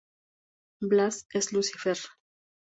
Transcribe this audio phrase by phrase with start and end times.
[0.81, 1.99] Blas es Lucifer.